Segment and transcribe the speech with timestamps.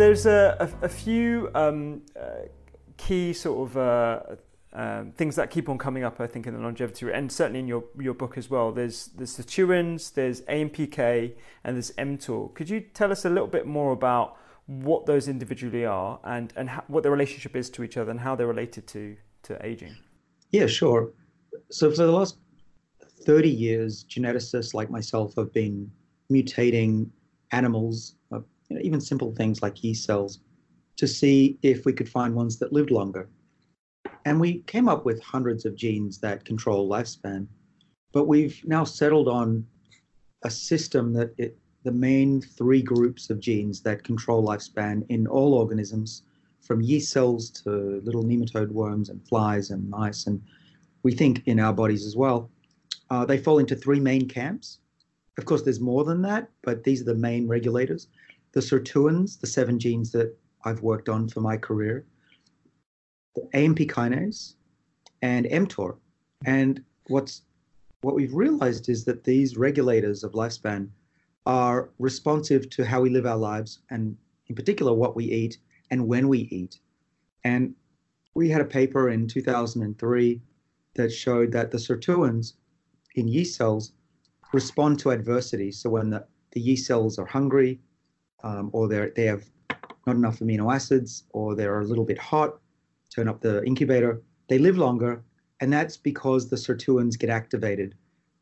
[0.00, 2.46] There's a, a, a few um, uh,
[2.96, 4.20] key sort of uh,
[4.72, 7.68] um, things that keep on coming up, I think, in the longevity and certainly in
[7.68, 8.72] your, your book as well.
[8.72, 11.34] There's there's the sirtuins, there's AMPK,
[11.64, 12.54] and there's mTOR.
[12.54, 16.70] Could you tell us a little bit more about what those individually are and and
[16.88, 19.94] what their relationship is to each other and how they're related to to aging?
[20.50, 21.12] Yeah, sure.
[21.70, 22.38] So for the last
[23.26, 25.90] 30 years, geneticists like myself have been
[26.32, 27.10] mutating
[27.52, 28.14] animals,
[28.70, 30.38] you know, even simple things like yeast cells,
[30.96, 33.28] to see if we could find ones that lived longer.
[34.24, 37.46] And we came up with hundreds of genes that control lifespan,
[38.12, 39.66] but we've now settled on
[40.44, 45.54] a system that it, the main three groups of genes that control lifespan in all
[45.54, 46.22] organisms,
[46.60, 50.40] from yeast cells to little nematode worms and flies and mice, and
[51.02, 52.50] we think in our bodies as well,
[53.08, 54.78] uh, they fall into three main camps.
[55.38, 58.08] Of course, there's more than that, but these are the main regulators.
[58.52, 62.04] The sirtuins, the seven genes that I've worked on for my career,
[63.34, 64.54] the AMP kinase,
[65.22, 65.96] and mTOR.
[66.44, 67.42] And what's
[68.02, 70.88] what we've realized is that these regulators of lifespan
[71.46, 74.16] are responsive to how we live our lives, and
[74.46, 75.58] in particular, what we eat
[75.90, 76.78] and when we eat.
[77.44, 77.74] And
[78.34, 80.40] we had a paper in 2003
[80.94, 82.54] that showed that the sirtuins
[83.14, 83.92] in yeast cells
[84.52, 85.70] respond to adversity.
[85.72, 87.80] So when the, the yeast cells are hungry,
[88.42, 89.44] um, or they they have
[90.06, 92.58] not enough amino acids, or they're a little bit hot,
[93.14, 95.22] turn up the incubator, they live longer,
[95.60, 97.94] and that's because the sirtuins get activated.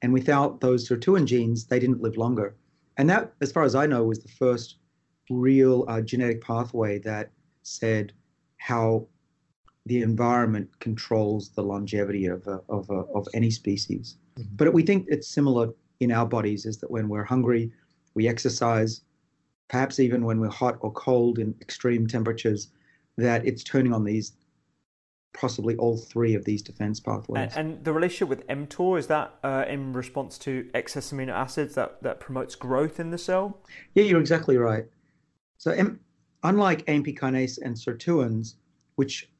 [0.02, 2.56] And without those sirtuin genes, they didn't live longer.
[2.96, 4.78] And that, as far as I know, was the first
[5.30, 7.30] real uh, genetic pathway that
[7.62, 8.12] said
[8.58, 9.06] how
[9.86, 14.16] the environment controls the longevity of, uh, of, uh, of any species.
[14.38, 14.56] Mm-hmm.
[14.56, 15.70] But we think it's similar
[16.00, 17.72] in our bodies is that when we're hungry,
[18.14, 19.02] we exercise,
[19.68, 22.68] perhaps even when we're hot or cold in extreme temperatures,
[23.16, 24.32] that it's turning on these
[25.34, 27.54] possibly all three of these defense pathways.
[27.54, 31.74] And, and the relationship with mTOR is that uh, in response to excess amino acids
[31.74, 33.58] that, that promotes growth in the cell?
[33.94, 34.86] Yeah, you're exactly right.
[35.58, 36.00] So, M-
[36.42, 38.54] unlike AMP kinase and sirtuins,
[38.96, 39.30] which,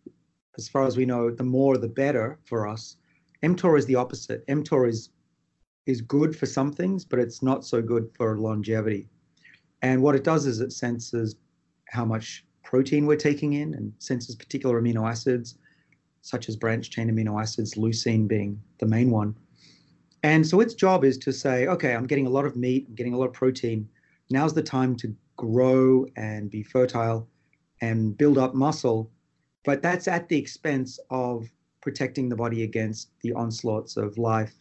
[0.57, 2.97] as far as we know, the more the better for us,
[3.43, 4.47] mTOR is the opposite.
[4.47, 5.11] mTOR is
[5.87, 9.09] is good for some things, but it's not so good for longevity.
[9.83, 11.37] And what it does is it senses
[11.89, 15.57] how much protein we're taking in and senses particular amino acids
[16.23, 19.35] such as branched chain amino acids, leucine being the main one.
[20.23, 22.95] And so its job is to say, okay, I'm getting a lot of meat, I'm
[22.95, 23.89] getting a lot of protein.
[24.31, 27.29] Now's the time to grow and be fertile
[27.81, 29.11] and build up muscle.
[29.65, 31.49] But that's at the expense of
[31.81, 34.55] protecting the body against the onslaughts of life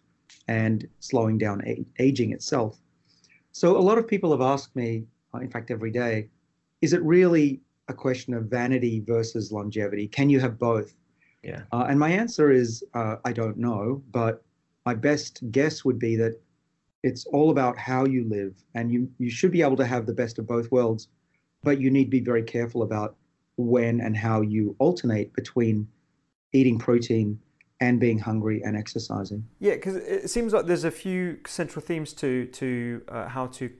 [0.47, 1.61] and slowing down
[1.99, 2.79] aging itself.
[3.57, 6.29] So a lot of people have asked me, uh, in fact, every day,
[6.83, 10.07] is it really a question of vanity versus longevity?
[10.07, 10.93] Can you have both?
[11.41, 11.63] Yeah.
[11.71, 14.43] Uh, and my answer is uh, I don't know, but
[14.85, 16.39] my best guess would be that
[17.01, 20.13] it's all about how you live, and you you should be able to have the
[20.13, 21.07] best of both worlds,
[21.63, 23.15] but you need to be very careful about
[23.55, 25.87] when and how you alternate between
[26.53, 27.39] eating protein
[27.79, 29.47] and being hungry and exercising.
[29.59, 33.71] Yeah, because it seems like there's a few central themes to to uh, how to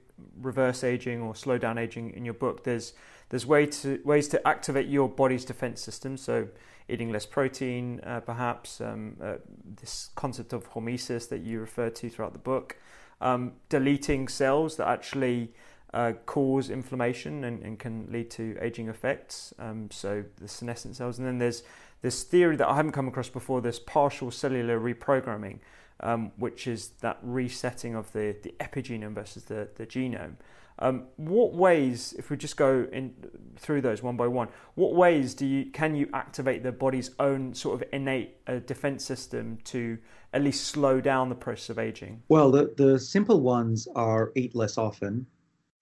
[0.41, 2.63] reverse aging or slow down aging in your book.
[2.63, 2.93] There's
[3.29, 6.17] there's way to, ways to activate your body's defense system.
[6.17, 6.47] So
[6.87, 9.35] eating less protein, uh, perhaps um, uh,
[9.81, 12.77] this concept of hormesis that you refer to throughout the book,
[13.19, 15.51] um, deleting cells that actually
[15.93, 19.53] uh, cause inflammation and, and, can lead to aging effects.
[19.57, 21.63] Um, so the senescent cells, and then there's
[22.01, 23.61] this theory that I haven't come across before.
[23.61, 25.59] This partial cellular reprogramming,
[26.01, 30.35] um, which is that resetting of the, the epigenome versus the, the genome.
[30.79, 33.15] Um, what ways, if we just go in
[33.55, 37.55] through those one by one, what ways do you can you activate the body's own
[37.55, 39.97] sort of innate uh, defense system to
[40.33, 42.21] at least slow down the process of aging?
[42.27, 45.25] Well, the, the simple ones are eat less often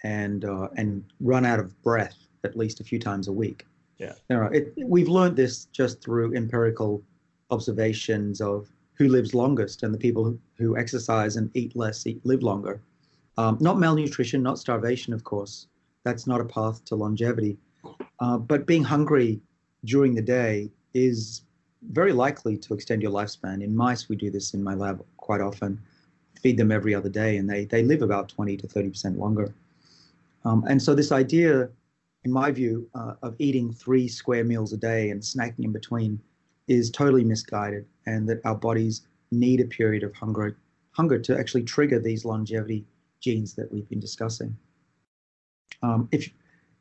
[0.03, 3.65] and uh, and run out of breath at least a few times a week.
[3.97, 7.01] Yeah, you know, it, we've learned this just through empirical
[7.51, 12.25] observations of who lives longest, and the people who, who exercise and eat less eat,
[12.25, 12.81] live longer.
[13.37, 15.67] Um, not malnutrition, not starvation, of course.
[16.03, 17.57] That's not a path to longevity.
[18.19, 19.41] Uh, but being hungry
[19.83, 21.41] during the day is
[21.91, 23.61] very likely to extend your lifespan.
[23.61, 25.79] In mice, we do this in my lab quite often.
[26.41, 29.53] Feed them every other day, and they they live about 20 to 30 percent longer.
[30.45, 31.69] Um, and so this idea,
[32.23, 36.19] in my view, uh, of eating three square meals a day and snacking in between
[36.67, 40.57] is totally misguided, and that our bodies need a period of hunger
[40.91, 42.85] hunger to actually trigger these longevity
[43.19, 44.55] genes that we've been discussing.
[45.81, 46.29] Um, if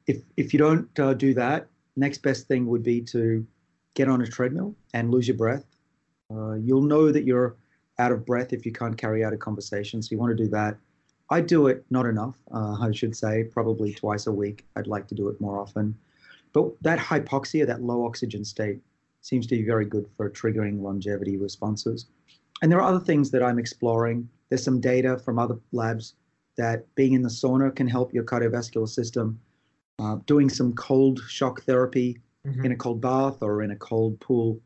[0.06, 1.66] if if you don't uh, do that,
[1.96, 3.46] next best thing would be to
[3.94, 5.64] get on a treadmill and lose your breath.
[6.30, 7.56] Uh, you'll know that you're
[7.98, 10.02] out of breath if you can't carry out a conversation.
[10.02, 10.76] So you want to do that.
[11.30, 14.66] I do it not enough, uh, I should say, probably twice a week.
[14.76, 15.96] I'd like to do it more often.
[16.52, 18.80] But that hypoxia, that low oxygen state,
[19.20, 22.06] seems to be very good for triggering longevity responses.
[22.62, 24.28] And there are other things that I'm exploring.
[24.48, 26.14] There's some data from other labs
[26.56, 29.40] that being in the sauna can help your cardiovascular system.
[29.98, 32.64] Uh, doing some cold shock therapy mm-hmm.
[32.64, 34.60] in a cold bath or in a cold pool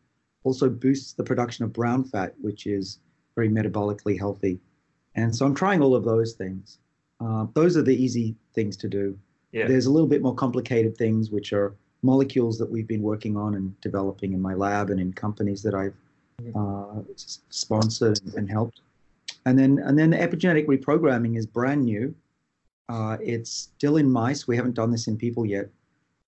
[0.45, 2.99] also boosts the production of brown fat, which is
[3.35, 4.59] very metabolically healthy.
[5.19, 6.79] And so I'm trying all of those things.
[7.21, 9.19] Uh, those are the easy things to do.
[9.51, 9.67] Yeah.
[9.67, 13.57] There's a little bit more complicated things, which are molecules that we've been working on
[13.57, 15.95] and developing in my lab and in companies that I've
[16.55, 18.81] uh, sponsored and helped.
[19.45, 22.15] And then and then the epigenetic reprogramming is brand new.
[22.89, 24.47] Uh, it's still in mice.
[24.47, 25.69] We haven't done this in people yet,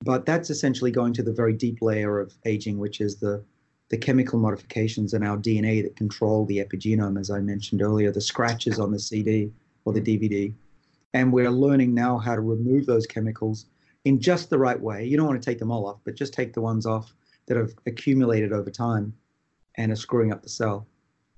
[0.04, 3.42] but that's essentially going to the very deep layer of aging, which is the
[3.90, 8.20] the chemical modifications in our DNA that control the epigenome, as I mentioned earlier, the
[8.20, 9.52] scratches on the CD
[9.84, 10.54] or the DVD.
[11.12, 13.66] And we're learning now how to remove those chemicals
[14.04, 15.04] in just the right way.
[15.04, 17.14] You don't want to take them all off, but just take the ones off
[17.46, 19.12] that have accumulated over time
[19.74, 20.86] and are screwing up the cell.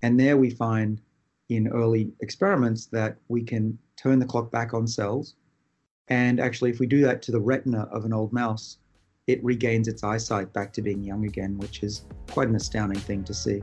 [0.03, 1.01] And there we find
[1.49, 5.37] in early experiments that we can turn the clock back on cells.
[6.09, 8.77] And actually, if we do that to the retina of an old mouse,
[9.33, 13.25] it regains its eyesight back to being young again, which is quite an astounding thing
[13.25, 13.63] to see.